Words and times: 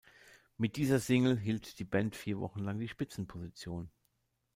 Mit 0.57 0.77
dieser 0.77 0.97
Single 0.99 1.37
hielt 1.37 1.77
die 1.77 1.83
Band 1.83 2.15
vier 2.15 2.39
Wochen 2.39 2.61
lang 2.61 2.79
die 2.79 2.87
Spitzenposition. 2.87 3.91